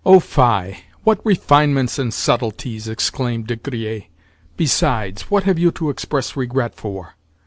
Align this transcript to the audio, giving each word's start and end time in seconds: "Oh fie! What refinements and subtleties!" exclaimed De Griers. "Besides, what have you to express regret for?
"Oh 0.03 0.19
fie! 0.19 0.77
What 1.03 1.23
refinements 1.23 1.99
and 1.99 2.11
subtleties!" 2.11 2.87
exclaimed 2.87 3.45
De 3.45 3.55
Griers. 3.55 4.05
"Besides, 4.57 5.29
what 5.29 5.43
have 5.43 5.59
you 5.59 5.69
to 5.73 5.91
express 5.91 6.35
regret 6.35 6.73
for? 6.73 7.13